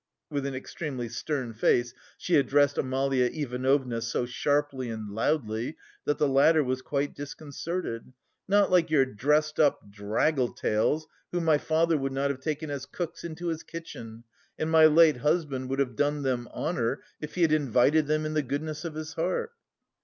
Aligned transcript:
with 0.31 0.47
an 0.47 0.55
extremely 0.55 1.07
stern 1.07 1.53
face 1.53 1.93
she 2.17 2.35
addressed 2.35 2.75
Amalia 2.79 3.25
Ivanovna 3.25 4.01
so 4.01 4.25
sharply 4.25 4.89
and 4.89 5.11
loudly 5.11 5.77
that 6.05 6.17
the 6.17 6.27
latter 6.27 6.63
was 6.63 6.81
quite 6.81 7.13
disconcerted, 7.13 8.11
"not 8.47 8.71
like 8.71 8.89
your 8.89 9.05
dressed 9.05 9.59
up 9.59 9.91
draggletails 9.91 11.05
whom 11.31 11.45
my 11.45 11.59
father 11.59 11.99
would 11.99 12.13
not 12.13 12.31
have 12.31 12.39
taken 12.39 12.71
as 12.71 12.87
cooks 12.87 13.23
into 13.23 13.49
his 13.49 13.61
kitchen, 13.61 14.23
and 14.57 14.71
my 14.71 14.87
late 14.87 15.17
husband 15.17 15.69
would 15.69 15.77
have 15.77 15.95
done 15.95 16.23
them 16.23 16.47
honour 16.47 17.03
if 17.19 17.35
he 17.35 17.43
had 17.43 17.51
invited 17.51 18.07
them 18.07 18.25
in 18.25 18.33
the 18.33 18.41
goodness 18.41 18.83
of 18.83 18.95
his 18.95 19.13
heart." 19.13 19.51